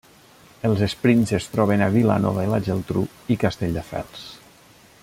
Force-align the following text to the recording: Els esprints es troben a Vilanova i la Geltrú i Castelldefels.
Els 0.69 0.79
esprints 0.85 1.33
es 1.39 1.45
troben 1.57 1.83
a 1.87 1.91
Vilanova 1.97 2.47
i 2.47 2.51
la 2.55 2.61
Geltrú 2.71 3.05
i 3.35 3.39
Castelldefels. 3.45 4.27